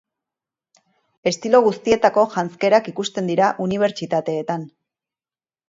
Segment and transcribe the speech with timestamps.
[1.31, 4.69] Estilo guztietako janzkerak ikusten dira unibertsitateetan.